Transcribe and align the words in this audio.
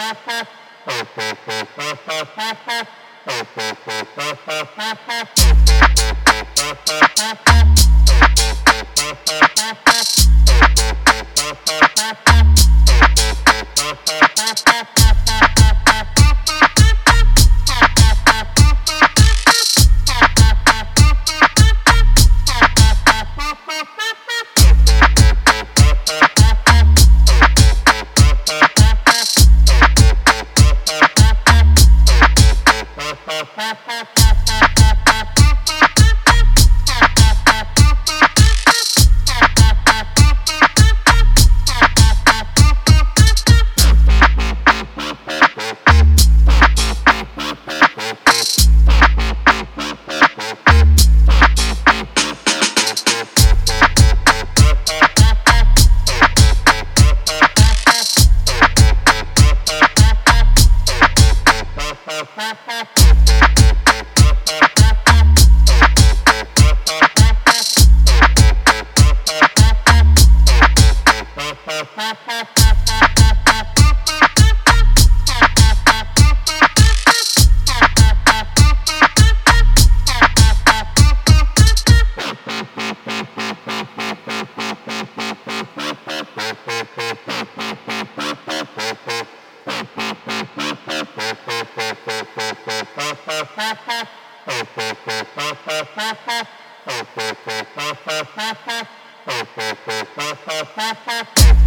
Thank 0.00 0.16
you. 5.18 5.24
Thank 101.26 101.59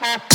Bye. 0.00 0.34